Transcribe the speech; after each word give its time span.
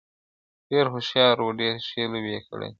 ډېر 0.69 0.85
هوښیار 0.93 1.37
وو 1.39 1.57
ډېري 1.59 1.79
ښې 1.87 2.03
لوبي 2.11 2.31
یې 2.35 2.39
کړلې!. 2.47 2.69